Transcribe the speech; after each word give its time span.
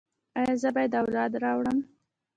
ایا 0.39 0.53
زه 0.61 0.69
باید 0.75 0.93
اولاد 1.01 1.33
راوړم؟ 1.43 1.77